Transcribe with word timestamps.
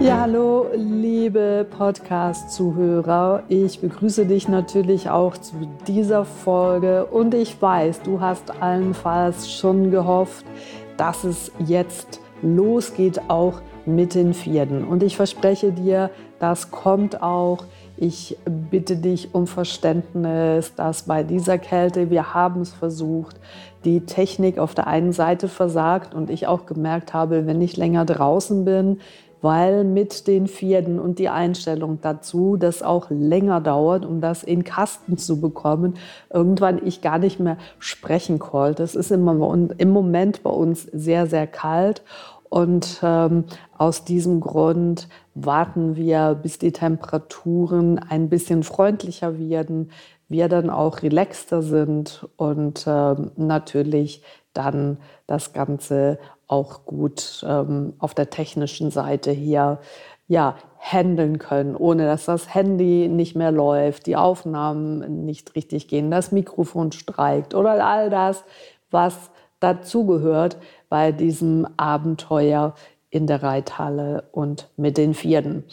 Ja, 0.00 0.20
hallo, 0.20 0.66
liebe 0.74 1.66
Podcast-Zuhörer. 1.78 3.44
Ich 3.48 3.80
begrüße 3.80 4.26
dich 4.26 4.48
natürlich 4.48 5.08
auch 5.08 5.36
zu 5.38 5.54
dieser 5.86 6.26
Folge 6.26 7.06
und 7.06 7.32
ich 7.32 7.60
weiß, 7.62 8.02
du 8.02 8.20
hast 8.20 8.60
allenfalls 8.62 9.50
schon 9.50 9.90
gehofft, 9.90 10.44
dass 10.98 11.24
es 11.24 11.50
jetzt 11.58 12.20
losgeht, 12.42 13.20
auch 13.28 13.62
mit 13.86 14.14
den 14.14 14.34
Pferden. 14.34 14.84
Und 14.84 15.02
ich 15.02 15.16
verspreche 15.16 15.72
dir, 15.72 16.10
das 16.38 16.70
kommt 16.70 17.22
auch. 17.22 17.64
Ich 17.96 18.36
bitte 18.70 18.96
dich 18.96 19.34
um 19.34 19.46
Verständnis, 19.46 20.74
dass 20.74 21.04
bei 21.04 21.22
dieser 21.22 21.58
Kälte, 21.58 22.10
wir 22.10 22.34
haben 22.34 22.62
es 22.62 22.72
versucht, 22.72 23.38
die 23.84 24.00
Technik 24.00 24.58
auf 24.58 24.74
der 24.74 24.88
einen 24.88 25.12
Seite 25.12 25.46
versagt 25.48 26.12
und 26.14 26.28
ich 26.28 26.46
auch 26.48 26.66
gemerkt 26.66 27.14
habe, 27.14 27.46
wenn 27.46 27.60
ich 27.60 27.76
länger 27.76 28.04
draußen 28.04 28.64
bin, 28.64 28.98
weil 29.42 29.84
mit 29.84 30.26
den 30.26 30.48
Pferden 30.48 30.98
und 30.98 31.18
die 31.18 31.28
Einstellung 31.28 31.98
dazu 32.00 32.56
das 32.56 32.82
auch 32.82 33.10
länger 33.10 33.60
dauert, 33.60 34.06
um 34.06 34.22
das 34.22 34.42
in 34.42 34.64
Kasten 34.64 35.18
zu 35.18 35.38
bekommen, 35.38 35.94
irgendwann 36.32 36.80
ich 36.84 37.02
gar 37.02 37.18
nicht 37.18 37.38
mehr 37.40 37.58
sprechen 37.78 38.38
konnte. 38.38 38.82
Es 38.82 38.96
ist 38.96 39.12
im 39.12 39.22
Moment 39.22 40.42
bei 40.42 40.50
uns 40.50 40.84
sehr, 40.84 41.26
sehr 41.26 41.46
kalt 41.46 42.02
und 42.48 43.00
ähm, 43.02 43.44
aus 43.76 44.04
diesem 44.04 44.40
Grund 44.40 45.08
warten 45.34 45.96
wir, 45.96 46.38
bis 46.40 46.58
die 46.58 46.72
Temperaturen 46.72 47.98
ein 47.98 48.28
bisschen 48.28 48.62
freundlicher 48.62 49.38
werden, 49.38 49.90
wir 50.28 50.48
dann 50.48 50.70
auch 50.70 51.02
relaxter 51.02 51.62
sind 51.62 52.28
und 52.36 52.84
ähm, 52.86 53.32
natürlich 53.36 54.22
dann 54.52 54.98
das 55.26 55.52
Ganze 55.52 56.18
auch 56.46 56.84
gut 56.84 57.44
ähm, 57.48 57.94
auf 57.98 58.14
der 58.14 58.30
technischen 58.30 58.90
Seite 58.90 59.30
hier 59.30 59.80
ja, 60.26 60.56
handeln 60.78 61.38
können, 61.38 61.76
ohne 61.76 62.06
dass 62.06 62.26
das 62.26 62.54
Handy 62.54 63.08
nicht 63.08 63.36
mehr 63.36 63.52
läuft, 63.52 64.06
die 64.06 64.16
Aufnahmen 64.16 65.24
nicht 65.24 65.54
richtig 65.54 65.88
gehen, 65.88 66.10
das 66.10 66.32
Mikrofon 66.32 66.92
streikt 66.92 67.54
oder 67.54 67.84
all 67.84 68.08
das, 68.08 68.44
was 68.90 69.30
dazugehört 69.60 70.56
bei 70.94 71.10
diesem 71.10 71.66
Abenteuer 71.76 72.72
in 73.10 73.26
der 73.26 73.42
Reithalle 73.42 74.28
und 74.30 74.68
mit 74.76 74.96
den 74.96 75.12
Pferden. 75.12 75.64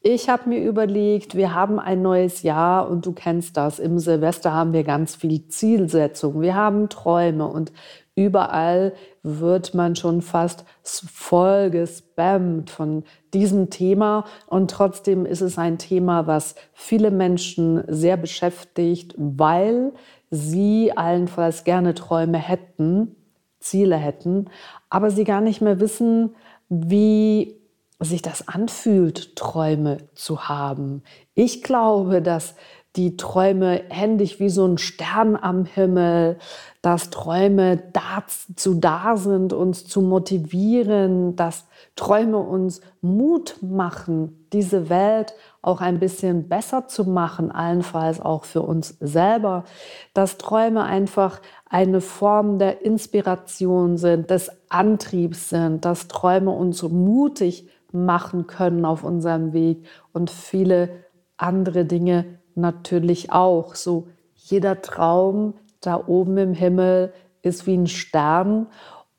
Ich 0.00 0.30
habe 0.30 0.48
mir 0.48 0.66
überlegt, 0.66 1.34
wir 1.34 1.54
haben 1.54 1.78
ein 1.78 2.00
neues 2.00 2.42
Jahr 2.42 2.88
und 2.88 3.04
du 3.04 3.12
kennst 3.12 3.58
das. 3.58 3.78
Im 3.78 3.98
Silvester 3.98 4.54
haben 4.54 4.72
wir 4.72 4.82
ganz 4.82 5.16
viel 5.16 5.46
Zielsetzung. 5.48 6.40
Wir 6.40 6.54
haben 6.54 6.88
Träume 6.88 7.46
und 7.46 7.72
Überall 8.16 8.92
wird 9.22 9.72
man 9.72 9.96
schon 9.96 10.20
fast 10.20 10.64
voll 10.82 11.70
gespammt 11.70 12.68
von 12.68 13.04
diesem 13.32 13.70
Thema. 13.70 14.24
Und 14.46 14.70
trotzdem 14.70 15.24
ist 15.24 15.40
es 15.40 15.56
ein 15.56 15.78
Thema, 15.78 16.26
was 16.26 16.54
viele 16.74 17.10
Menschen 17.10 17.82
sehr 17.86 18.18
beschäftigt, 18.18 19.14
weil 19.16 19.92
sie 20.30 20.92
allenfalls 20.96 21.64
gerne 21.64 21.94
Träume 21.94 22.38
hätten, 22.38 23.16
Ziele 23.60 23.96
hätten, 23.96 24.46
aber 24.88 25.10
sie 25.10 25.24
gar 25.24 25.40
nicht 25.40 25.60
mehr 25.60 25.80
wissen, 25.80 26.34
wie 26.68 27.56
sich 28.00 28.22
das 28.22 28.48
anfühlt, 28.48 29.36
Träume 29.36 29.98
zu 30.14 30.48
haben. 30.48 31.02
Ich 31.34 31.62
glaube, 31.62 32.22
dass 32.22 32.54
die 32.96 33.16
Träume 33.16 33.82
händig 33.88 34.40
wie 34.40 34.50
so 34.50 34.66
ein 34.66 34.76
Stern 34.76 35.36
am 35.36 35.64
Himmel, 35.64 36.38
dass 36.82 37.10
Träume 37.10 37.80
dazu 37.92 38.74
da 38.74 39.16
sind, 39.16 39.52
uns 39.52 39.86
zu 39.86 40.02
motivieren, 40.02 41.36
dass 41.36 41.68
Träume 41.94 42.38
uns 42.38 42.80
Mut 43.00 43.58
machen, 43.60 44.46
diese 44.52 44.88
Welt 44.88 45.34
auch 45.62 45.80
ein 45.80 46.00
bisschen 46.00 46.48
besser 46.48 46.88
zu 46.88 47.04
machen, 47.04 47.52
allenfalls 47.52 48.20
auch 48.20 48.44
für 48.44 48.62
uns 48.62 48.96
selber, 48.98 49.64
dass 50.12 50.36
Träume 50.36 50.82
einfach 50.82 51.40
eine 51.68 52.00
Form 52.00 52.58
der 52.58 52.84
Inspiration 52.84 53.98
sind, 53.98 54.30
des 54.30 54.50
Antriebs 54.68 55.50
sind, 55.50 55.84
dass 55.84 56.08
Träume 56.08 56.50
uns 56.50 56.82
mutig 56.82 57.68
machen 57.92 58.48
können 58.48 58.84
auf 58.84 59.04
unserem 59.04 59.52
Weg 59.52 59.84
und 60.12 60.30
viele 60.30 60.90
andere 61.36 61.84
Dinge 61.84 62.39
natürlich 62.54 63.32
auch. 63.32 63.74
So 63.74 64.08
jeder 64.34 64.82
Traum 64.82 65.54
da 65.80 66.02
oben 66.06 66.36
im 66.38 66.52
Himmel 66.52 67.12
ist 67.42 67.66
wie 67.66 67.76
ein 67.76 67.86
Stern 67.86 68.66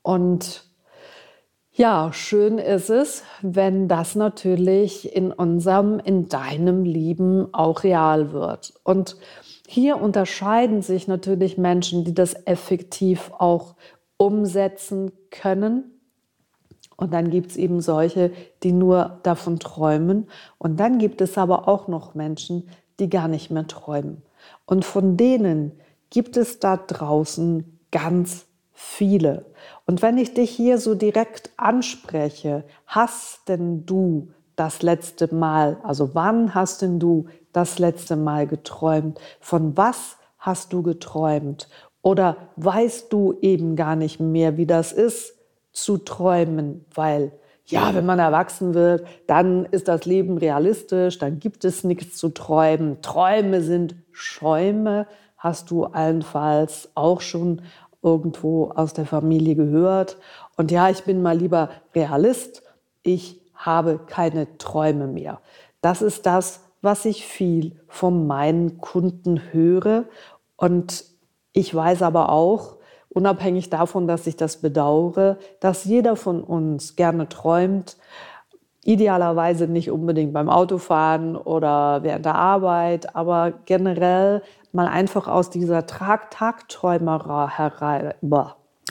und 0.02 0.64
ja, 1.74 2.12
schön 2.12 2.58
ist 2.58 2.90
es, 2.90 3.24
wenn 3.40 3.88
das 3.88 4.14
natürlich 4.14 5.16
in 5.16 5.32
unserem, 5.32 5.98
in 6.00 6.28
deinem 6.28 6.84
Leben 6.84 7.48
auch 7.54 7.82
real 7.82 8.32
wird. 8.32 8.74
Und 8.84 9.16
hier 9.66 9.98
unterscheiden 9.98 10.82
sich 10.82 11.08
natürlich 11.08 11.56
Menschen, 11.56 12.04
die 12.04 12.12
das 12.12 12.34
effektiv 12.46 13.32
auch 13.38 13.74
umsetzen 14.18 15.12
können. 15.30 15.98
Und 16.98 17.14
dann 17.14 17.30
gibt 17.30 17.52
es 17.52 17.56
eben 17.56 17.80
solche, 17.80 18.32
die 18.62 18.72
nur 18.72 19.20
davon 19.22 19.58
träumen. 19.58 20.28
Und 20.58 20.78
dann 20.78 20.98
gibt 20.98 21.22
es 21.22 21.38
aber 21.38 21.68
auch 21.68 21.88
noch 21.88 22.14
Menschen, 22.14 22.68
die 23.00 23.08
gar 23.10 23.28
nicht 23.28 23.50
mehr 23.50 23.66
träumen. 23.66 24.22
Und 24.66 24.84
von 24.84 25.16
denen 25.16 25.72
gibt 26.10 26.36
es 26.36 26.58
da 26.58 26.76
draußen 26.76 27.78
ganz 27.90 28.46
viele. 28.72 29.46
Und 29.86 30.02
wenn 30.02 30.18
ich 30.18 30.34
dich 30.34 30.50
hier 30.50 30.78
so 30.78 30.94
direkt 30.94 31.50
anspreche, 31.56 32.64
hast 32.86 33.48
denn 33.48 33.86
du 33.86 34.30
das 34.56 34.82
letzte 34.82 35.34
Mal, 35.34 35.78
also 35.82 36.14
wann 36.14 36.54
hast 36.54 36.82
denn 36.82 36.98
du 36.98 37.26
das 37.52 37.78
letzte 37.78 38.16
Mal 38.16 38.46
geträumt? 38.46 39.18
Von 39.40 39.76
was 39.76 40.16
hast 40.38 40.72
du 40.72 40.82
geträumt? 40.82 41.68
Oder 42.02 42.36
weißt 42.56 43.12
du 43.12 43.34
eben 43.40 43.76
gar 43.76 43.96
nicht 43.96 44.20
mehr, 44.20 44.56
wie 44.56 44.66
das 44.66 44.92
ist, 44.92 45.38
zu 45.72 45.98
träumen, 45.98 46.84
weil 46.94 47.32
ja, 47.66 47.94
wenn 47.94 48.06
man 48.06 48.18
erwachsen 48.18 48.74
wird, 48.74 49.06
dann 49.26 49.66
ist 49.66 49.88
das 49.88 50.04
Leben 50.04 50.38
realistisch, 50.38 51.18
dann 51.18 51.38
gibt 51.38 51.64
es 51.64 51.84
nichts 51.84 52.16
zu 52.16 52.28
träumen. 52.30 53.00
Träume 53.02 53.62
sind 53.62 53.94
Schäume, 54.10 55.06
hast 55.36 55.70
du 55.70 55.84
allenfalls 55.84 56.90
auch 56.94 57.20
schon 57.20 57.62
irgendwo 58.02 58.70
aus 58.70 58.92
der 58.92 59.06
Familie 59.06 59.54
gehört. 59.54 60.18
Und 60.56 60.70
ja, 60.70 60.90
ich 60.90 61.04
bin 61.04 61.22
mal 61.22 61.36
lieber 61.36 61.70
Realist, 61.94 62.62
ich 63.02 63.40
habe 63.54 64.00
keine 64.06 64.58
Träume 64.58 65.06
mehr. 65.06 65.40
Das 65.80 66.02
ist 66.02 66.26
das, 66.26 66.60
was 66.80 67.04
ich 67.04 67.24
viel 67.26 67.80
von 67.86 68.26
meinen 68.26 68.78
Kunden 68.78 69.40
höre. 69.52 70.04
Und 70.56 71.04
ich 71.52 71.72
weiß 71.72 72.02
aber 72.02 72.30
auch, 72.30 72.76
unabhängig 73.14 73.70
davon, 73.70 74.06
dass 74.06 74.26
ich 74.26 74.36
das 74.36 74.58
bedauere, 74.58 75.38
dass 75.60 75.84
jeder 75.84 76.16
von 76.16 76.42
uns 76.42 76.96
gerne 76.96 77.28
träumt, 77.28 77.96
idealerweise 78.84 79.68
nicht 79.68 79.90
unbedingt 79.90 80.32
beim 80.32 80.48
Autofahren 80.48 81.36
oder 81.36 82.02
während 82.02 82.24
der 82.24 82.34
Arbeit, 82.34 83.14
aber 83.14 83.52
generell 83.64 84.42
mal 84.72 84.88
einfach 84.88 85.28
aus 85.28 85.50
dieser 85.50 85.86
Tagträumerei 85.86 87.48
herein, 87.48 88.14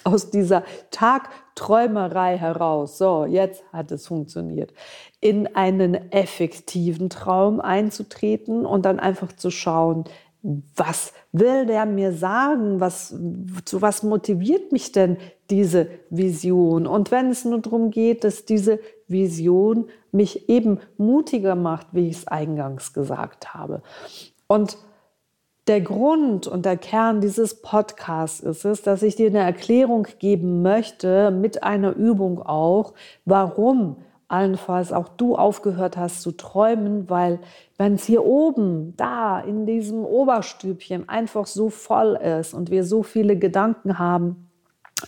aus 0.04 0.30
dieser 0.30 0.64
Tagträumerei 0.92 2.38
heraus, 2.38 2.98
so, 2.98 3.26
jetzt 3.26 3.64
hat 3.74 3.92
es 3.92 4.08
funktioniert, 4.08 4.74
in 5.20 5.56
einen 5.56 6.12
effektiven 6.12 7.10
Traum 7.10 7.60
einzutreten 7.60 8.66
und 8.66 8.86
dann 8.86 9.00
einfach 9.00 9.34
zu 9.34 9.52
schauen, 9.52 10.06
was 10.76 11.14
will 11.32 11.66
der 11.66 11.86
mir 11.86 12.12
sagen? 12.12 12.80
Was, 12.80 13.16
zu 13.66 13.82
was 13.82 14.04
motiviert 14.04 14.72
mich 14.72 14.92
denn 14.92 15.18
diese 15.50 15.88
Vision? 16.10 16.88
Und 16.88 17.12
wenn 17.12 17.30
es 17.30 17.46
nur 17.46 17.60
darum 17.60 17.92
geht, 17.92 18.24
dass 18.24 18.46
diese 18.46 18.80
Vision 19.08 19.90
mich 20.12 20.50
eben 20.50 20.80
mutiger 20.98 21.56
macht, 21.56 21.88
wie 21.92 22.10
ich 22.10 22.18
es 22.18 22.28
eingangs 22.28 22.94
gesagt 22.94 23.54
habe. 23.54 23.82
Und 24.48 24.78
der 25.68 25.82
Grund 25.82 26.48
und 26.48 26.66
der 26.66 26.76
Kern 26.76 27.22
dieses 27.22 27.62
Podcasts 27.62 28.40
ist 28.40 28.66
es, 28.66 28.82
dass 28.82 29.04
ich 29.04 29.16
dir 29.16 29.28
eine 29.28 29.40
Erklärung 29.40 30.08
geben 30.20 30.62
möchte, 30.62 31.32
mit 31.32 31.64
einer 31.64 31.96
Übung 31.96 32.42
auch, 32.42 32.94
warum 33.26 33.98
allenfalls 34.32 34.94
auch 34.94 35.10
du 35.10 35.36
aufgehört 35.36 35.98
hast 35.98 36.22
zu 36.22 36.32
träumen, 36.32 37.10
weil 37.10 37.40
wenn 37.78 37.96
es 37.96 38.06
hier 38.06 38.26
oben, 38.26 38.96
da 38.98 39.40
in 39.40 39.66
diesem 39.66 40.06
Oberstübchen 40.06 41.10
einfach 41.10 41.46
so 41.46 41.70
voll 41.70 42.16
ist 42.16 42.54
und 42.54 42.72
wir 42.72 42.84
so 42.84 43.04
viele 43.04 43.38
Gedanken 43.38 44.00
haben, 44.00 44.48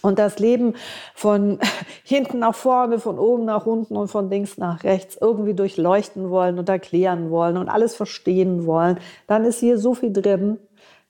und 0.02 0.18
das 0.18 0.40
Leben 0.40 0.74
von 1.14 1.60
hinten 2.04 2.40
nach 2.40 2.56
vorne, 2.56 3.00
von 3.00 3.20
oben 3.20 3.46
nach 3.46 3.66
unten 3.66 3.96
und 3.96 4.08
von 4.08 4.30
links 4.30 4.58
nach 4.58 4.84
rechts 4.84 5.18
irgendwie 5.20 5.54
durchleuchten 5.54 6.30
wollen 6.30 6.58
und 6.58 6.68
erklären 6.68 7.30
wollen 7.30 7.58
und 7.58 7.70
alles 7.70 7.96
verstehen 7.96 8.66
wollen, 8.66 8.98
dann 9.28 9.46
ist 9.46 9.60
hier 9.60 9.78
so 9.78 9.94
viel 9.94 10.12
drin, 10.12 10.58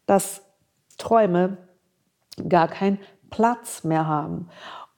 dass 0.05 0.41
Träume 0.97 1.57
gar 2.47 2.67
keinen 2.67 2.99
Platz 3.29 3.83
mehr 3.83 4.07
haben. 4.07 4.49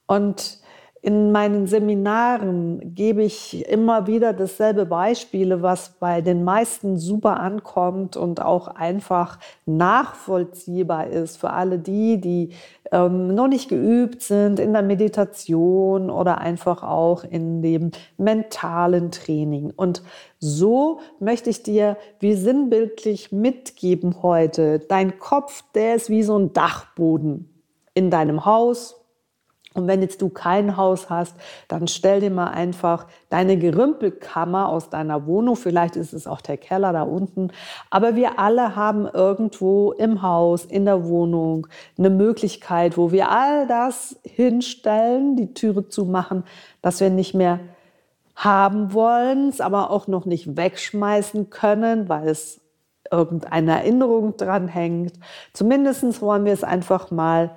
Und 0.06 0.58
in 1.06 1.30
meinen 1.30 1.68
Seminaren 1.68 2.96
gebe 2.96 3.22
ich 3.22 3.64
immer 3.70 4.08
wieder 4.08 4.32
dasselbe 4.32 4.86
Beispiele, 4.86 5.62
was 5.62 5.90
bei 6.00 6.20
den 6.20 6.42
meisten 6.42 6.96
super 6.96 7.38
ankommt 7.38 8.16
und 8.16 8.42
auch 8.42 8.66
einfach 8.66 9.38
nachvollziehbar 9.66 11.06
ist 11.06 11.36
für 11.36 11.50
alle 11.50 11.78
die, 11.78 12.20
die 12.20 12.48
ähm, 12.90 13.36
noch 13.36 13.46
nicht 13.46 13.68
geübt 13.68 14.20
sind 14.20 14.58
in 14.58 14.72
der 14.72 14.82
Meditation 14.82 16.10
oder 16.10 16.38
einfach 16.38 16.82
auch 16.82 17.22
in 17.22 17.62
dem 17.62 17.92
mentalen 18.18 19.12
Training. 19.12 19.72
Und 19.76 20.02
so 20.40 20.98
möchte 21.20 21.50
ich 21.50 21.62
dir 21.62 21.98
wie 22.18 22.34
sinnbildlich 22.34 23.30
mitgeben 23.30 24.24
heute, 24.24 24.80
dein 24.80 25.20
Kopf, 25.20 25.62
der 25.72 25.94
ist 25.94 26.10
wie 26.10 26.24
so 26.24 26.36
ein 26.36 26.52
Dachboden 26.52 27.48
in 27.94 28.10
deinem 28.10 28.44
Haus 28.44 29.05
und 29.76 29.86
wenn 29.86 30.02
jetzt 30.02 30.22
du 30.22 30.28
kein 30.28 30.76
Haus 30.76 31.10
hast, 31.10 31.36
dann 31.68 31.88
stell 31.88 32.20
dir 32.20 32.30
mal 32.30 32.48
einfach 32.48 33.06
deine 33.28 33.56
Gerümpelkammer 33.58 34.68
aus 34.68 34.90
deiner 34.90 35.26
Wohnung. 35.26 35.56
Vielleicht 35.56 35.96
ist 35.96 36.12
es 36.12 36.26
auch 36.26 36.40
der 36.40 36.56
Keller 36.56 36.92
da 36.92 37.02
unten. 37.02 37.50
Aber 37.90 38.16
wir 38.16 38.38
alle 38.38 38.76
haben 38.76 39.06
irgendwo 39.06 39.92
im 39.92 40.22
Haus, 40.22 40.64
in 40.64 40.84
der 40.84 41.06
Wohnung 41.06 41.66
eine 41.98 42.10
Möglichkeit, 42.10 42.96
wo 42.96 43.12
wir 43.12 43.30
all 43.30 43.66
das 43.66 44.18
hinstellen, 44.24 45.36
die 45.36 45.54
Türe 45.54 45.88
zu 45.88 46.04
machen, 46.04 46.44
dass 46.82 47.00
wir 47.00 47.10
nicht 47.10 47.34
mehr 47.34 47.60
haben 48.34 48.92
wollen, 48.92 49.48
es 49.48 49.60
aber 49.60 49.90
auch 49.90 50.08
noch 50.08 50.26
nicht 50.26 50.56
wegschmeißen 50.56 51.48
können, 51.48 52.08
weil 52.08 52.28
es 52.28 52.60
irgendeine 53.10 53.72
Erinnerung 53.72 54.36
dran 54.36 54.68
hängt. 54.68 55.14
Zumindest 55.52 56.20
wollen 56.20 56.44
wir 56.44 56.52
es 56.52 56.64
einfach 56.64 57.10
mal 57.10 57.50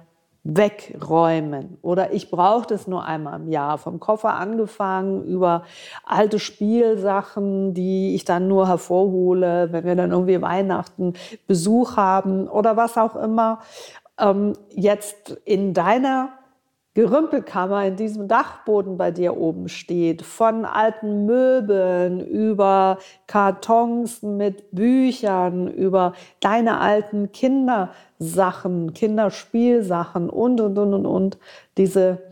wegräumen. 0.56 1.78
Oder 1.82 2.14
ich 2.14 2.32
brauche 2.32 2.68
das 2.68 2.88
nur 2.88 3.06
einmal 3.06 3.40
im 3.40 3.50
Jahr. 3.50 3.78
Vom 3.78 4.00
Koffer 4.00 4.36
angefangen 4.36 5.24
über 5.24 5.64
alte 6.06 6.40
Spielsachen, 6.40 7.74
die 7.74 8.16
ich 8.16 8.26
dann 8.26 8.48
nur 8.48 8.68
hervorhole, 8.68 9.72
wenn 9.72 9.86
wir 9.86 9.96
dann 9.96 10.12
irgendwie 10.12 10.42
Weihnachten 10.42 11.14
Besuch 11.48 11.98
haben 11.98 12.48
oder 12.48 12.78
was 12.78 12.98
auch 12.98 13.16
immer. 13.16 13.60
Ähm, 14.20 14.54
jetzt 14.70 15.38
in 15.46 15.74
deiner 15.74 16.39
Gerümpelkammer 16.96 17.86
in 17.86 17.96
diesem 17.96 18.28
Dachboden 18.28 18.98
bei 18.98 19.12
dir 19.12 19.38
oben 19.38 19.70
steht, 19.70 20.24
von 20.24 20.66
alten 20.66 21.26
Möbeln 21.26 22.20
über 22.20 22.98
Kartons 23.28 24.24
mit 24.24 24.72
Büchern, 24.72 25.68
über 25.68 26.14
deine 26.40 26.80
alten 26.80 27.32
Kindersachen, 27.32 28.94
Kinderspielsachen 28.94 30.30
und, 30.30 30.60
und, 30.62 30.78
und, 30.80 30.94
und, 30.96 31.06
und. 31.06 31.38
Diese, 31.78 32.24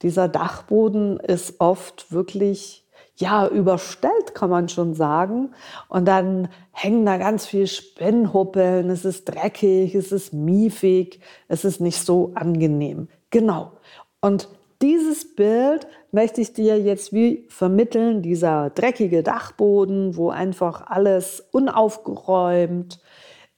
dieser 0.00 0.28
Dachboden 0.28 1.18
ist 1.18 1.60
oft 1.60 2.10
wirklich 2.10 2.84
ja, 3.16 3.46
überstellt, 3.46 4.34
kann 4.34 4.50
man 4.50 4.68
schon 4.68 4.94
sagen. 4.94 5.50
Und 5.88 6.06
dann 6.06 6.48
hängen 6.72 7.06
da 7.06 7.16
ganz 7.16 7.46
viel 7.46 7.66
Spinnhuppeln, 7.66 8.90
es 8.90 9.04
ist 9.04 9.26
dreckig, 9.26 9.94
es 9.94 10.10
ist 10.10 10.32
miefig, 10.32 11.20
es 11.48 11.64
ist 11.64 11.80
nicht 11.80 12.00
so 12.04 12.32
angenehm. 12.34 13.08
Genau. 13.34 13.72
Und 14.20 14.48
dieses 14.80 15.34
Bild 15.34 15.88
möchte 16.12 16.40
ich 16.40 16.52
dir 16.52 16.78
jetzt 16.78 17.12
wie 17.12 17.48
vermitteln, 17.48 18.22
dieser 18.22 18.70
dreckige 18.70 19.24
Dachboden, 19.24 20.16
wo 20.16 20.30
einfach 20.30 20.86
alles 20.86 21.44
unaufgeräumt 21.50 23.00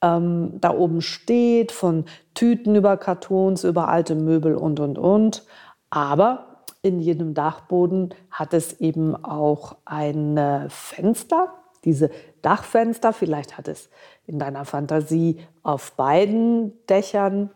ähm, 0.01 0.53
da 0.63 0.73
oben 0.73 1.03
steht, 1.03 1.73
von 1.73 2.07
Tüten 2.33 2.75
über 2.75 2.97
Kartons, 2.97 3.65
über 3.65 3.89
alte 3.89 4.15
Möbel 4.15 4.55
und, 4.55 4.81
und, 4.81 4.97
und. 4.97 5.45
Aber 5.91 6.63
in 6.81 6.99
jedem 6.99 7.35
Dachboden 7.35 8.15
hat 8.31 8.55
es 8.55 8.81
eben 8.81 9.15
auch 9.15 9.77
ein 9.85 10.71
Fenster, 10.71 11.53
diese 11.85 12.09
Dachfenster. 12.41 13.13
Vielleicht 13.13 13.59
hat 13.59 13.69
es 13.69 13.91
in 14.27 14.39
deiner 14.39 14.65
Fantasie 14.65 15.41
auf 15.63 15.93
beiden 15.93 16.73
Dächern 16.87 17.51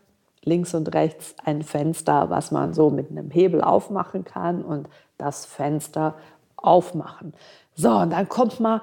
links 0.45 0.75
und 0.75 0.95
rechts 0.95 1.35
ein 1.45 1.63
Fenster, 1.63 2.31
was 2.31 2.51
man 2.51 2.73
so 2.73 2.91
mit 2.91 3.11
einem 3.11 3.31
Hebel 3.31 3.61
aufmachen 3.61 4.25
kann 4.25 4.63
und 4.63 4.89
das 5.19 5.47
Fenster 5.47 6.15
aufmachen. 6.57 7.35
So, 7.75 7.91
und 7.91 8.11
dann 8.11 8.29
kommt 8.29 8.61
mal 8.61 8.83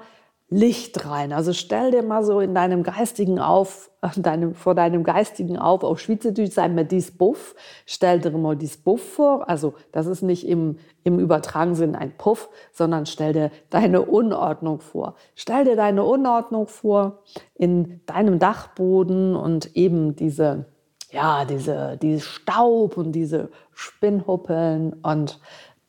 Licht 0.50 1.04
rein. 1.04 1.34
Also 1.34 1.52
stell 1.52 1.90
dir 1.90 2.02
mal 2.02 2.24
so 2.24 2.40
in 2.40 2.54
deinem 2.54 2.82
geistigen 2.82 3.38
Auf, 3.38 3.90
deinem, 4.16 4.54
vor 4.54 4.74
deinem 4.74 5.04
geistigen 5.04 5.58
Auf, 5.58 5.84
auf 5.84 6.00
Schweizerdeutsch 6.00 6.52
sei 6.52 6.68
mir 6.70 6.86
dies 6.86 7.10
Buff, 7.10 7.54
stell 7.84 8.20
dir 8.20 8.30
mal 8.30 8.56
dies 8.56 8.78
Buff 8.78 9.02
vor. 9.02 9.48
Also 9.48 9.74
das 9.92 10.06
ist 10.06 10.22
nicht 10.22 10.48
im, 10.48 10.78
im 11.04 11.18
übertragenen 11.18 11.74
Sinn 11.74 11.94
ein 11.94 12.16
Puff, 12.16 12.48
sondern 12.72 13.04
stell 13.04 13.34
dir 13.34 13.50
deine 13.68 14.02
Unordnung 14.02 14.80
vor. 14.80 15.16
Stell 15.34 15.64
dir 15.64 15.76
deine 15.76 16.04
Unordnung 16.04 16.66
vor 16.66 17.18
in 17.54 18.00
deinem 18.06 18.38
Dachboden 18.38 19.36
und 19.36 19.76
eben 19.76 20.16
diese 20.16 20.64
ja, 21.10 21.44
diese, 21.44 21.96
diese 22.00 22.20
Staub 22.20 22.96
und 22.96 23.12
diese 23.12 23.50
Spinnhuppeln. 23.72 24.94
Und 25.02 25.40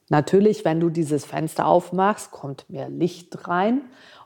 natürlich, 0.10 0.66
wenn 0.66 0.80
du 0.80 0.90
dieses 0.90 1.26
Fenster 1.26 1.68
aufmachst, 1.68 2.32
kommt 2.32 2.70
mehr 2.70 2.90
Licht 2.90 3.48
rein 3.48 3.82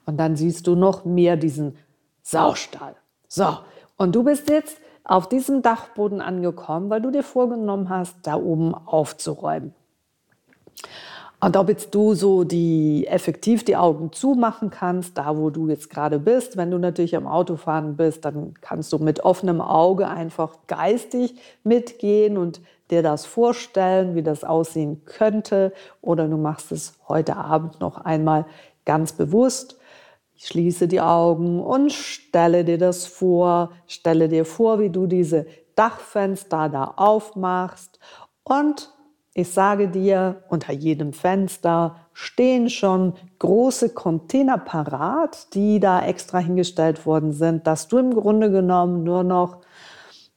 und 0.05 0.17
dann 0.17 0.35
siehst 0.35 0.67
du 0.67 0.75
noch 0.75 1.05
mehr 1.05 1.35
diesen 1.35 1.77
Saustall. 2.21 2.95
So, 3.27 3.57
und 3.97 4.15
du 4.15 4.23
bist 4.23 4.49
jetzt 4.49 4.77
auf 5.03 5.27
diesem 5.27 5.61
Dachboden 5.61 6.21
angekommen, 6.21 6.89
weil 6.89 7.01
du 7.01 7.11
dir 7.11 7.23
vorgenommen 7.23 7.89
hast, 7.89 8.15
da 8.23 8.35
oben 8.35 8.73
aufzuräumen. 8.73 9.73
Und 11.43 11.57
ob 11.57 11.67
jetzt 11.67 11.93
du 11.93 12.13
so 12.13 12.45
die 12.45 13.05
effektiv 13.05 13.65
die 13.65 13.75
Augen 13.75 14.13
zumachen 14.13 14.69
kannst, 14.69 15.17
da 15.17 15.35
wo 15.37 15.49
du 15.49 15.67
jetzt 15.67 15.89
gerade 15.89 16.17
bist, 16.17 16.55
wenn 16.55 16.71
du 16.71 16.77
natürlich 16.77 17.17
am 17.17 17.27
Autofahren 17.27 17.97
bist, 17.97 18.23
dann 18.23 18.53
kannst 18.61 18.93
du 18.93 18.97
mit 18.97 19.25
offenem 19.25 19.59
Auge 19.59 20.07
einfach 20.07 20.55
geistig 20.67 21.35
mitgehen 21.65 22.37
und 22.37 22.61
dir 22.89 23.03
das 23.03 23.25
vorstellen, 23.25 24.15
wie 24.15 24.23
das 24.23 24.45
aussehen 24.45 25.01
könnte. 25.03 25.73
Oder 25.99 26.29
du 26.29 26.37
machst 26.37 26.71
es 26.71 26.93
heute 27.09 27.35
Abend 27.35 27.81
noch 27.81 27.97
einmal 27.97 28.45
ganz 28.85 29.11
bewusst. 29.11 29.77
Ich 30.37 30.47
schließe 30.47 30.87
die 30.87 31.01
Augen 31.01 31.59
und 31.59 31.91
stelle 31.91 32.63
dir 32.63 32.77
das 32.77 33.05
vor. 33.05 33.71
Stelle 33.85 34.29
dir 34.29 34.45
vor, 34.45 34.79
wie 34.79 34.89
du 34.89 35.07
diese 35.07 35.45
Dachfenster 35.75 36.69
da 36.69 36.93
aufmachst 36.95 37.99
und 38.45 38.93
ich 39.35 39.51
sage 39.51 39.87
dir, 39.87 40.43
unter 40.49 40.73
jedem 40.73 41.11
Fenster 41.11 41.95
stehen 42.13 42.69
schon 42.69 43.13
große 43.39 43.89
Container 43.89 44.59
parat, 44.59 45.53
die 45.55 45.79
da 45.79 46.05
extra 46.05 46.37
hingestellt 46.37 47.05
worden 47.05 47.31
sind, 47.31 47.65
dass 47.65 47.87
du 47.87 47.97
im 47.97 48.13
Grunde 48.13 48.51
genommen 48.51 49.03
nur 49.03 49.23
noch 49.23 49.61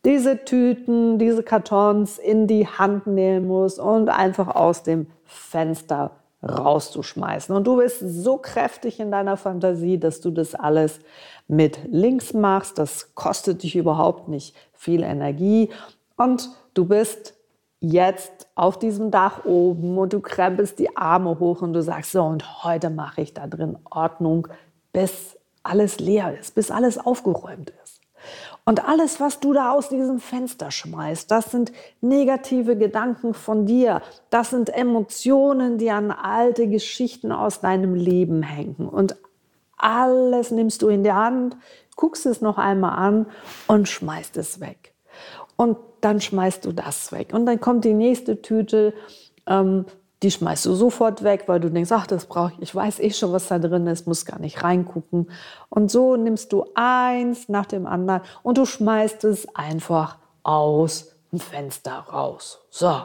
diese 0.04 0.44
Tüten, 0.44 1.18
diese 1.18 1.42
Kartons 1.42 2.18
in 2.18 2.46
die 2.46 2.66
Hand 2.66 3.06
nehmen 3.06 3.46
musst 3.46 3.78
und 3.78 4.08
einfach 4.08 4.54
aus 4.54 4.82
dem 4.82 5.08
Fenster 5.24 6.12
rauszuschmeißen. 6.42 7.54
Und 7.54 7.66
du 7.66 7.76
bist 7.76 8.00
so 8.00 8.38
kräftig 8.38 9.00
in 9.00 9.10
deiner 9.10 9.36
Fantasie, 9.36 9.98
dass 9.98 10.20
du 10.20 10.30
das 10.30 10.54
alles 10.54 11.00
mit 11.48 11.80
links 11.90 12.32
machst. 12.32 12.78
Das 12.78 13.14
kostet 13.14 13.62
dich 13.62 13.76
überhaupt 13.76 14.28
nicht 14.28 14.54
viel 14.72 15.02
Energie 15.02 15.70
und 16.16 16.50
du 16.74 16.86
bist 16.86 17.35
jetzt 17.90 18.48
auf 18.54 18.78
diesem 18.78 19.10
Dach 19.10 19.44
oben 19.44 19.98
und 19.98 20.12
du 20.12 20.20
krempelst 20.20 20.78
die 20.78 20.96
Arme 20.96 21.38
hoch 21.38 21.62
und 21.62 21.72
du 21.72 21.82
sagst 21.82 22.12
so, 22.12 22.22
und 22.22 22.64
heute 22.64 22.90
mache 22.90 23.20
ich 23.22 23.34
da 23.34 23.46
drin 23.46 23.78
Ordnung, 23.90 24.48
bis 24.92 25.36
alles 25.62 25.98
leer 25.98 26.38
ist, 26.38 26.54
bis 26.54 26.70
alles 26.70 26.98
aufgeräumt 26.98 27.72
ist. 27.84 28.00
Und 28.64 28.88
alles, 28.88 29.20
was 29.20 29.38
du 29.38 29.52
da 29.52 29.72
aus 29.72 29.88
diesem 29.88 30.18
Fenster 30.18 30.70
schmeißt, 30.70 31.30
das 31.30 31.52
sind 31.52 31.72
negative 32.00 32.76
Gedanken 32.76 33.34
von 33.34 33.66
dir. 33.66 34.02
Das 34.30 34.50
sind 34.50 34.70
Emotionen, 34.70 35.78
die 35.78 35.90
an 35.90 36.10
alte 36.10 36.66
Geschichten 36.66 37.30
aus 37.30 37.60
deinem 37.60 37.94
Leben 37.94 38.42
hängen. 38.42 38.88
Und 38.88 39.16
alles 39.76 40.50
nimmst 40.50 40.82
du 40.82 40.88
in 40.88 41.04
die 41.04 41.12
Hand, 41.12 41.56
guckst 41.94 42.26
es 42.26 42.40
noch 42.40 42.58
einmal 42.58 42.98
an 42.98 43.26
und 43.68 43.88
schmeißt 43.88 44.36
es 44.38 44.58
weg. 44.58 44.95
Und 45.56 45.78
dann 46.00 46.20
schmeißt 46.20 46.64
du 46.64 46.72
das 46.72 47.12
weg. 47.12 47.32
Und 47.32 47.46
dann 47.46 47.60
kommt 47.60 47.84
die 47.84 47.94
nächste 47.94 48.42
Tüte, 48.42 48.94
ähm, 49.46 49.86
die 50.22 50.30
schmeißt 50.30 50.66
du 50.66 50.74
sofort 50.74 51.22
weg, 51.22 51.44
weil 51.46 51.60
du 51.60 51.70
denkst, 51.70 51.92
ach, 51.92 52.06
das 52.06 52.26
brauche 52.26 52.52
ich, 52.52 52.62
ich 52.62 52.74
weiß 52.74 53.00
eh 53.00 53.10
schon, 53.10 53.32
was 53.32 53.48
da 53.48 53.58
drin 53.58 53.86
ist, 53.86 54.06
muss 54.06 54.24
gar 54.24 54.38
nicht 54.38 54.62
reingucken. 54.62 55.30
Und 55.68 55.90
so 55.90 56.16
nimmst 56.16 56.52
du 56.52 56.64
eins 56.74 57.48
nach 57.48 57.66
dem 57.66 57.86
anderen 57.86 58.22
und 58.42 58.58
du 58.58 58.64
schmeißt 58.64 59.24
es 59.24 59.54
einfach 59.54 60.18
aus 60.42 61.12
dem 61.32 61.40
Fenster 61.40 61.92
raus. 61.92 62.60
So. 62.70 63.02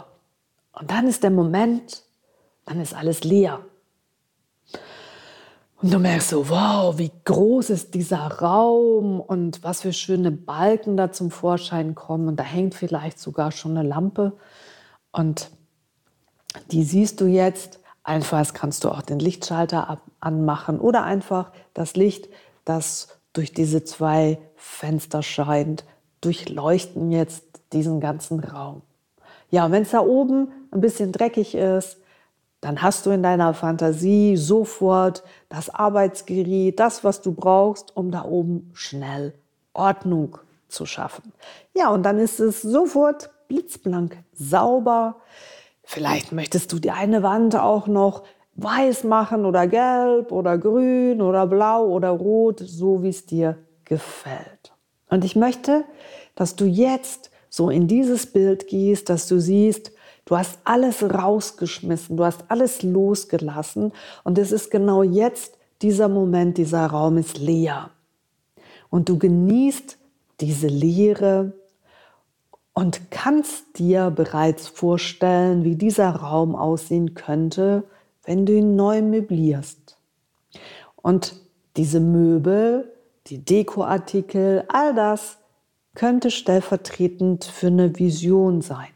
Und 0.73 0.89
dann 0.89 1.07
ist 1.07 1.23
der 1.23 1.31
Moment, 1.31 2.03
dann 2.65 2.79
ist 2.79 2.95
alles 2.95 3.23
leer. 3.23 3.59
Und 5.81 5.91
du 5.91 5.97
merkst 5.97 6.29
so, 6.29 6.47
wow, 6.49 6.97
wie 6.99 7.11
groß 7.25 7.71
ist 7.71 7.95
dieser 7.95 8.19
Raum 8.19 9.19
und 9.19 9.63
was 9.63 9.81
für 9.81 9.93
schöne 9.93 10.31
Balken 10.31 10.95
da 10.95 11.11
zum 11.11 11.31
Vorschein 11.31 11.95
kommen. 11.95 12.27
Und 12.27 12.39
da 12.39 12.43
hängt 12.43 12.75
vielleicht 12.75 13.19
sogar 13.19 13.51
schon 13.51 13.75
eine 13.75 13.87
Lampe. 13.87 14.33
Und 15.11 15.49
die 16.71 16.83
siehst 16.83 17.19
du 17.19 17.25
jetzt. 17.25 17.79
Einfach 18.03 18.53
kannst 18.53 18.83
du 18.83 18.89
auch 18.89 19.01
den 19.01 19.19
Lichtschalter 19.19 20.01
anmachen 20.19 20.79
oder 20.79 21.03
einfach 21.03 21.51
das 21.73 21.95
Licht, 21.95 22.29
das 22.65 23.19
durch 23.33 23.53
diese 23.53 23.83
zwei 23.83 24.39
Fenster 24.55 25.23
scheint, 25.23 25.85
durchleuchten 26.21 27.11
jetzt 27.11 27.43
diesen 27.73 27.99
ganzen 27.99 28.39
Raum. 28.39 28.81
Ja, 29.49 29.71
wenn 29.71 29.83
es 29.83 29.91
da 29.91 30.01
oben 30.01 30.49
ein 30.71 30.81
bisschen 30.81 31.11
dreckig 31.11 31.55
ist, 31.55 32.00
dann 32.61 32.83
hast 32.83 33.05
du 33.05 33.09
in 33.09 33.23
deiner 33.23 33.53
Fantasie 33.53 34.37
sofort 34.37 35.23
das 35.49 35.69
Arbeitsgerät, 35.69 36.79
das, 36.79 37.03
was 37.03 37.21
du 37.21 37.33
brauchst, 37.33 37.95
um 37.97 38.11
da 38.11 38.23
oben 38.23 38.69
schnell 38.73 39.33
Ordnung 39.73 40.37
zu 40.67 40.85
schaffen. 40.85 41.33
Ja, 41.75 41.89
und 41.89 42.03
dann 42.03 42.19
ist 42.19 42.39
es 42.39 42.61
sofort 42.61 43.31
blitzblank 43.47 44.17
sauber. 44.33 45.17
Vielleicht 45.83 46.31
möchtest 46.31 46.71
du 46.71 46.79
die 46.79 46.91
eine 46.91 47.23
Wand 47.23 47.55
auch 47.55 47.87
noch 47.87 48.23
weiß 48.55 49.05
machen 49.05 49.45
oder 49.45 49.65
gelb 49.67 50.31
oder 50.31 50.57
grün 50.57 51.21
oder 51.21 51.47
blau 51.47 51.87
oder 51.87 52.09
rot, 52.09 52.61
so 52.63 53.01
wie 53.01 53.09
es 53.09 53.25
dir 53.25 53.57
gefällt. 53.85 54.73
Und 55.09 55.25
ich 55.25 55.35
möchte, 55.35 55.83
dass 56.35 56.55
du 56.55 56.65
jetzt 56.65 57.31
so 57.49 57.69
in 57.69 57.87
dieses 57.87 58.31
Bild 58.31 58.67
gehst, 58.67 59.09
dass 59.09 59.27
du 59.27 59.39
siehst, 59.39 59.91
Du 60.31 60.37
hast 60.37 60.59
alles 60.63 61.03
rausgeschmissen, 61.03 62.15
du 62.15 62.23
hast 62.23 62.45
alles 62.47 62.83
losgelassen 62.83 63.91
und 64.23 64.37
es 64.37 64.53
ist 64.53 64.71
genau 64.71 65.03
jetzt 65.03 65.57
dieser 65.81 66.07
Moment, 66.07 66.57
dieser 66.57 66.85
Raum 66.85 67.17
ist 67.17 67.37
leer. 67.37 67.89
Und 68.89 69.09
du 69.09 69.19
genießt 69.19 69.97
diese 70.39 70.67
Leere 70.67 71.51
und 72.71 73.11
kannst 73.11 73.77
dir 73.77 74.09
bereits 74.09 74.69
vorstellen, 74.69 75.65
wie 75.65 75.75
dieser 75.75 76.11
Raum 76.11 76.55
aussehen 76.55 77.13
könnte, 77.13 77.83
wenn 78.23 78.45
du 78.45 78.53
ihn 78.53 78.77
neu 78.77 79.01
möblierst. 79.01 79.97
Und 80.95 81.35
diese 81.75 81.99
Möbel, 81.99 82.89
die 83.27 83.43
Dekoartikel, 83.43 84.63
all 84.69 84.95
das 84.95 85.39
könnte 85.93 86.31
stellvertretend 86.31 87.43
für 87.43 87.67
eine 87.67 87.99
Vision 87.99 88.61
sein. 88.61 88.87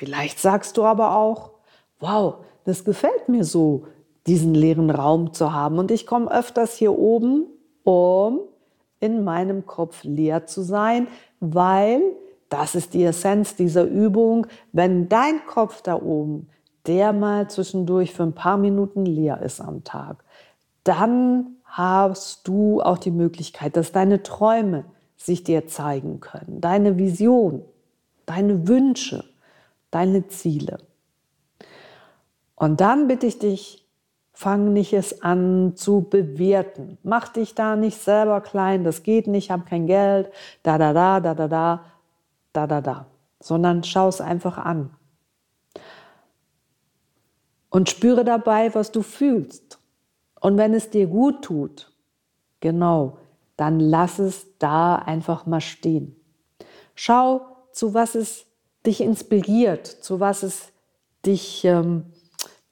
Vielleicht 0.00 0.38
sagst 0.38 0.78
du 0.78 0.84
aber 0.84 1.14
auch, 1.14 1.50
wow, 1.98 2.36
das 2.64 2.86
gefällt 2.86 3.28
mir 3.28 3.44
so, 3.44 3.84
diesen 4.26 4.54
leeren 4.54 4.88
Raum 4.88 5.34
zu 5.34 5.52
haben. 5.52 5.78
Und 5.78 5.90
ich 5.90 6.06
komme 6.06 6.32
öfters 6.32 6.76
hier 6.76 6.98
oben, 6.98 7.44
um 7.84 8.40
in 8.98 9.24
meinem 9.24 9.66
Kopf 9.66 10.02
leer 10.02 10.46
zu 10.46 10.62
sein, 10.62 11.06
weil 11.40 12.00
das 12.48 12.74
ist 12.74 12.94
die 12.94 13.04
Essenz 13.04 13.56
dieser 13.56 13.84
Übung. 13.84 14.46
Wenn 14.72 15.10
dein 15.10 15.44
Kopf 15.44 15.82
da 15.82 15.96
oben, 16.00 16.48
der 16.86 17.12
mal 17.12 17.50
zwischendurch 17.50 18.14
für 18.14 18.22
ein 18.22 18.34
paar 18.34 18.56
Minuten 18.56 19.04
leer 19.04 19.42
ist 19.42 19.60
am 19.60 19.84
Tag, 19.84 20.24
dann 20.82 21.56
hast 21.64 22.48
du 22.48 22.80
auch 22.80 22.96
die 22.96 23.10
Möglichkeit, 23.10 23.76
dass 23.76 23.92
deine 23.92 24.22
Träume 24.22 24.86
sich 25.18 25.44
dir 25.44 25.66
zeigen 25.66 26.20
können, 26.20 26.62
deine 26.62 26.96
Vision, 26.96 27.66
deine 28.24 28.66
Wünsche 28.66 29.24
deine 29.90 30.28
Ziele. 30.28 30.78
Und 32.54 32.80
dann 32.80 33.08
bitte 33.08 33.26
ich 33.26 33.38
dich, 33.38 33.88
fang 34.32 34.72
nicht 34.72 34.92
es 34.92 35.22
an 35.22 35.74
zu 35.76 36.02
bewerten. 36.08 36.98
Mach 37.02 37.28
dich 37.28 37.54
da 37.54 37.76
nicht 37.76 37.98
selber 37.98 38.40
klein, 38.40 38.84
das 38.84 39.02
geht 39.02 39.26
nicht, 39.26 39.46
ich 39.46 39.50
habe 39.50 39.64
kein 39.64 39.86
Geld, 39.86 40.30
da, 40.62 40.78
da, 40.78 40.92
da, 40.92 41.20
da, 41.20 41.34
da, 41.34 41.48
da, 41.48 41.84
da, 42.52 42.66
da, 42.66 42.80
da, 42.80 43.06
sondern 43.40 43.84
schau 43.84 44.08
es 44.08 44.20
einfach 44.20 44.58
an. 44.58 44.90
Und 47.68 47.88
spüre 47.88 48.24
dabei, 48.24 48.74
was 48.74 48.92
du 48.92 49.02
fühlst. 49.02 49.78
Und 50.40 50.56
wenn 50.56 50.74
es 50.74 50.90
dir 50.90 51.06
gut 51.06 51.42
tut, 51.42 51.92
genau, 52.60 53.18
dann 53.56 53.78
lass 53.78 54.18
es 54.18 54.58
da 54.58 54.96
einfach 54.96 55.44
mal 55.46 55.60
stehen. 55.60 56.16
Schau, 56.94 57.42
zu 57.72 57.94
was 57.94 58.14
es 58.14 58.46
dich 58.86 59.00
inspiriert, 59.00 59.86
zu 59.86 60.20
was 60.20 60.42
es 60.42 60.72
dich 61.24 61.64
ähm, 61.64 62.04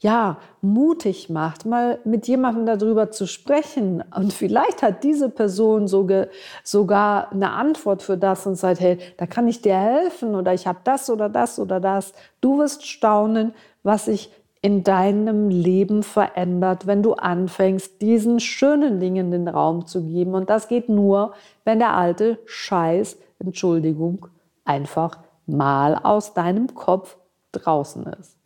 ja 0.00 0.38
mutig 0.60 1.28
macht, 1.28 1.66
mal 1.66 1.98
mit 2.04 2.28
jemandem 2.28 2.66
darüber 2.66 3.10
zu 3.10 3.26
sprechen. 3.26 4.02
Und 4.14 4.32
vielleicht 4.32 4.82
hat 4.82 5.02
diese 5.02 5.28
Person 5.28 5.88
sogar, 5.88 6.28
sogar 6.62 7.32
eine 7.32 7.50
Antwort 7.50 8.02
für 8.02 8.16
das 8.16 8.46
und 8.46 8.54
sagt, 8.54 8.80
hey, 8.80 8.98
da 9.16 9.26
kann 9.26 9.48
ich 9.48 9.60
dir 9.60 9.76
helfen 9.76 10.34
oder 10.34 10.54
ich 10.54 10.66
habe 10.66 10.80
das 10.84 11.10
oder 11.10 11.28
das 11.28 11.58
oder 11.58 11.80
das. 11.80 12.12
Du 12.40 12.58
wirst 12.58 12.86
staunen, 12.86 13.54
was 13.82 14.04
sich 14.06 14.30
in 14.60 14.82
deinem 14.82 15.50
Leben 15.50 16.02
verändert, 16.02 16.86
wenn 16.86 17.02
du 17.02 17.14
anfängst, 17.14 18.00
diesen 18.00 18.40
schönen 18.40 18.98
Dingen 18.98 19.30
den 19.30 19.46
Raum 19.46 19.86
zu 19.86 20.02
geben. 20.04 20.34
Und 20.34 20.50
das 20.50 20.68
geht 20.68 20.88
nur, 20.88 21.32
wenn 21.64 21.78
der 21.78 21.94
alte 21.94 22.38
Scheiß, 22.44 23.18
Entschuldigung, 23.38 24.26
einfach 24.64 25.18
mal 25.49 25.97
aus 25.97 26.35
deinem 26.35 26.75
Kopf 26.75 27.17
draußen 27.52 28.07
ist. 28.07 28.37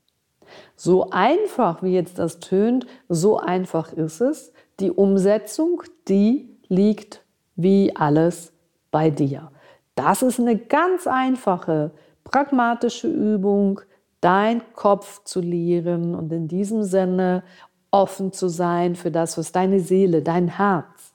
So 0.76 1.10
einfach 1.10 1.82
wie 1.82 1.94
jetzt 1.94 2.18
das 2.18 2.40
tönt, 2.40 2.86
so 3.08 3.38
einfach 3.38 3.92
ist 3.92 4.20
es. 4.20 4.52
Die 4.80 4.90
Umsetzung, 4.90 5.82
die 6.08 6.58
liegt 6.68 7.22
wie 7.56 7.94
alles 7.96 8.52
bei 8.90 9.10
dir. 9.10 9.50
Das 9.94 10.22
ist 10.22 10.40
eine 10.40 10.56
ganz 10.56 11.06
einfache, 11.06 11.92
pragmatische 12.24 13.08
Übung, 13.08 13.80
dein 14.20 14.62
Kopf 14.74 15.24
zu 15.24 15.40
leeren 15.40 16.14
und 16.14 16.32
in 16.32 16.48
diesem 16.48 16.84
Sinne 16.84 17.42
offen 17.90 18.32
zu 18.32 18.48
sein 18.48 18.96
für 18.96 19.10
das, 19.10 19.36
was 19.36 19.52
deine 19.52 19.80
Seele, 19.80 20.22
dein 20.22 20.48
Herz, 20.48 21.12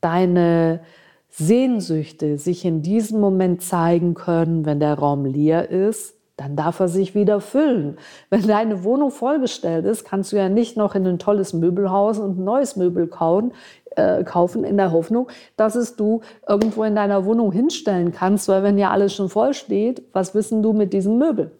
deine 0.00 0.80
Sehnsüchte 1.30 2.38
sich 2.38 2.64
in 2.64 2.82
diesem 2.82 3.20
Moment 3.20 3.62
zeigen 3.62 4.14
können, 4.14 4.64
wenn 4.64 4.80
der 4.80 4.94
Raum 4.94 5.24
leer 5.24 5.70
ist, 5.70 6.14
dann 6.36 6.54
darf 6.54 6.78
er 6.80 6.88
sich 6.88 7.14
wieder 7.14 7.40
füllen. 7.40 7.98
Wenn 8.30 8.46
deine 8.46 8.84
Wohnung 8.84 9.10
vollgestellt 9.10 9.84
ist, 9.84 10.04
kannst 10.04 10.32
du 10.32 10.36
ja 10.36 10.48
nicht 10.48 10.76
noch 10.76 10.94
in 10.94 11.06
ein 11.06 11.18
tolles 11.18 11.52
Möbelhaus 11.52 12.18
und 12.18 12.38
ein 12.38 12.44
neues 12.44 12.76
Möbel 12.76 13.08
kauen, 13.08 13.52
äh, 13.96 14.22
kaufen 14.22 14.62
in 14.64 14.76
der 14.76 14.92
Hoffnung, 14.92 15.28
dass 15.56 15.74
es 15.74 15.96
du 15.96 16.20
irgendwo 16.48 16.84
in 16.84 16.94
deiner 16.94 17.24
Wohnung 17.24 17.50
hinstellen 17.50 18.12
kannst, 18.12 18.48
weil 18.48 18.62
wenn 18.62 18.78
ja 18.78 18.90
alles 18.90 19.14
schon 19.14 19.28
voll 19.28 19.52
steht, 19.52 20.02
was 20.12 20.34
wissen 20.34 20.62
du 20.62 20.72
mit 20.72 20.92
diesem 20.92 21.18
Möbel? 21.18 21.50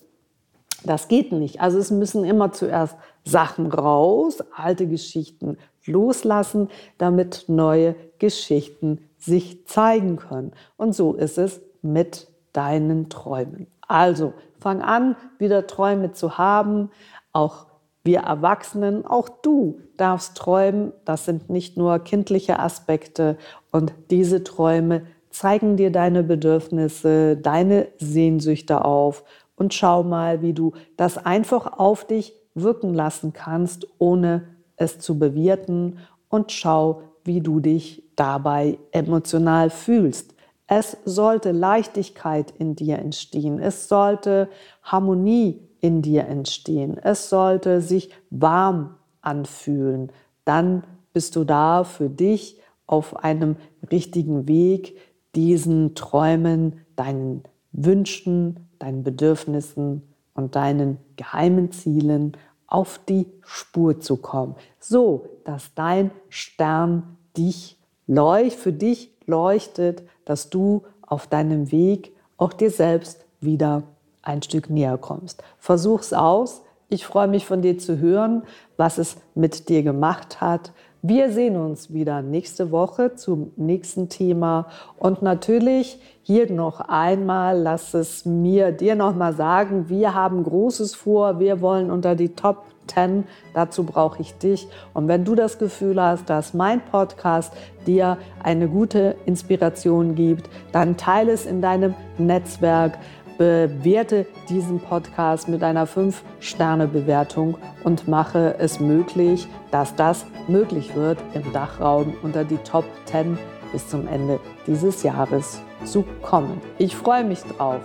Das 0.85 1.09
geht 1.09 1.33
nicht. 1.33 1.61
Also 1.61 1.79
es 1.79 1.91
müssen 1.91 2.25
immer 2.25 2.53
zuerst 2.53 2.97
Sachen 3.25 3.67
raus, 3.67 4.39
alte 4.57 4.87
Geschichten 4.87 5.59
loslassen, 5.85 6.69
damit 6.99 7.47
neue 7.49 7.97
Geschichten 8.19 9.08
sich 9.19 9.67
zeigen 9.67 10.17
können. 10.17 10.53
Und 10.77 10.95
so 10.95 11.15
ist 11.15 11.39
es 11.39 11.61
mit 11.83 12.29
deinen 12.53 13.09
Träumen. 13.09 13.67
Also 13.87 14.35
fang 14.59 14.83
an, 14.83 15.17
wieder 15.39 15.67
Träume 15.67 16.13
zu 16.13 16.39
haben. 16.39 16.91
Auch 17.33 17.67
wir 18.05 18.21
Erwachsenen, 18.21 19.05
auch 19.05 19.29
du 19.29 19.81
darfst 19.97 20.37
träumen. 20.37 20.93
Das 21.05 21.25
sind 21.25 21.51
nicht 21.51 21.77
nur 21.77 21.99
kindliche 21.99 22.59
Aspekte. 22.59 23.37
Und 23.71 23.93
diese 24.11 24.45
Träume 24.45 25.03
zeigen 25.31 25.77
dir 25.77 25.91
deine 25.91 26.23
Bedürfnisse, 26.23 27.37
deine 27.37 27.89
Sehnsüchte 27.99 28.85
auf. 28.85 29.25
Und 29.57 29.75
schau 29.75 30.03
mal, 30.03 30.41
wie 30.43 30.53
du 30.53 30.73
das 30.97 31.19
einfach 31.19 31.79
auf 31.79 32.07
dich 32.07 32.35
wirken 32.55 32.95
lassen 32.95 33.33
kannst, 33.33 33.87
ohne 33.99 34.45
es 34.77 34.99
zu 34.99 35.19
bewerten. 35.19 35.99
Und 36.29 36.53
schau, 36.53 37.03
wie 37.28 37.40
du 37.40 37.61
dich 37.61 38.02
dabei 38.16 38.78
emotional 38.90 39.70
fühlst. 39.70 40.35
Es 40.66 40.97
sollte 41.04 41.52
Leichtigkeit 41.52 42.52
in 42.58 42.75
dir 42.75 42.99
entstehen. 42.99 43.61
Es 43.61 43.88
sollte 43.88 44.49
Harmonie 44.82 45.61
in 45.80 46.02
dir 46.02 46.26
entstehen. 46.26 46.99
Es 46.99 47.30
sollte 47.30 47.80
sich 47.80 48.11
warm 48.30 48.97
anfühlen. 49.20 50.11
Dann 50.44 50.82
bist 51.12 51.37
du 51.37 51.44
da 51.44 51.85
für 51.85 52.11
dich 52.11 52.61
auf 52.87 53.16
einem 53.23 53.56
richtigen 53.92 54.49
Weg, 54.49 54.97
diesen 55.35 55.94
Träumen, 55.94 56.80
deinen 56.97 57.42
Wünschen, 57.73 58.68
deinen 58.78 59.04
Bedürfnissen 59.04 60.02
und 60.35 60.56
deinen 60.56 60.99
geheimen 61.16 61.70
Zielen 61.70 62.32
auf 62.66 63.00
die 63.08 63.26
Spur 63.42 64.00
zu 64.00 64.16
kommen, 64.16 64.54
so 64.78 65.26
dass 65.44 65.75
dein 65.75 66.11
Stern 66.28 67.18
dich 67.38 67.78
leucht, 68.07 68.57
für 68.57 68.73
dich 68.73 69.12
leuchtet, 69.26 70.02
dass 70.25 70.50
du 70.50 70.83
auf 71.07 71.26
deinem 71.26 71.71
Weg 71.73 72.12
auch 72.37 72.52
dir 72.52 72.71
selbst 72.71 73.25
wieder 73.40 73.85
ein 74.23 74.42
Stück 74.42 74.68
näher 74.68 74.99
kommst. 74.99 75.42
Versuch's 75.59 76.12
aus. 76.12 76.62
Ich 76.90 77.07
freue 77.07 77.28
mich 77.28 77.47
von 77.47 77.62
dir 77.62 77.78
zu 77.78 77.99
hören, 77.99 78.42
was 78.76 78.99
es 78.99 79.16
mit 79.35 79.68
dir 79.68 79.83
gemacht 79.83 80.40
hat. 80.40 80.73
Wir 81.00 81.30
sehen 81.30 81.57
uns 81.57 81.92
wieder 81.92 82.23
nächste 82.23 82.73
Woche 82.73 83.14
zum 83.14 83.52
nächsten 83.57 84.09
Thema. 84.09 84.66
Und 84.99 85.23
natürlich 85.23 86.00
hier 86.23 86.50
noch 86.50 86.80
einmal, 86.80 87.61
lass 87.61 87.95
es 87.95 88.25
mir 88.25 88.73
dir 88.73 88.97
noch 88.97 89.14
mal 89.14 89.33
sagen, 89.33 89.88
wir 89.88 90.14
haben 90.14 90.42
Großes 90.42 90.95
vor. 90.95 91.38
Wir 91.38 91.61
wollen 91.61 91.90
unter 91.90 92.14
die 92.16 92.30
Top 92.30 92.64
10. 92.88 93.25
Dazu 93.54 93.85
brauche 93.85 94.21
ich 94.21 94.35
dich. 94.38 94.68
Und 94.95 95.09
wenn 95.09 95.25
du 95.25 95.35
das 95.35 95.59
Gefühl 95.59 96.00
hast, 96.00 96.28
dass 96.28 96.54
mein 96.54 96.80
Podcast 96.80 97.52
dir 97.87 98.18
eine 98.42 98.68
gute 98.68 99.16
Inspiration 99.26 100.14
gibt, 100.14 100.50
dann 100.73 100.97
teile 100.97 101.33
es 101.33 101.47
in 101.47 101.62
deinem 101.62 101.95
Netzwerk 102.18 102.99
bewerte 103.38 104.26
diesen 104.49 104.80
Podcast 104.80 105.49
mit 105.49 105.62
einer 105.62 105.87
5-Sterne-Bewertung 105.87 107.57
und 107.85 108.09
mache 108.09 108.57
es 108.59 108.80
möglich, 108.80 109.47
dass 109.71 109.95
das 109.95 110.26
möglich 110.49 110.95
wird, 110.97 111.18
im 111.35 111.52
Dachraum 111.52 112.14
unter 112.23 112.45
die 112.45 112.59
Top 112.59 112.85
10 113.07 113.38
bis 113.73 113.88
zum 113.88 114.09
Ende 114.09 114.40
dieses 114.66 115.02
Jahres 115.02 115.62
zu 115.85 116.04
kommen. 116.21 116.61
Ich 116.78 116.97
freue 116.97 117.25
mich 117.25 117.42
drauf. 117.42 117.80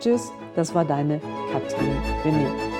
Tschüss, 0.00 0.30
das 0.56 0.74
war 0.74 0.84
deine 0.84 1.20
Katrin 1.52 1.96
René. 2.24 2.77